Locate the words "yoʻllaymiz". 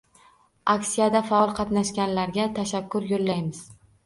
3.13-3.63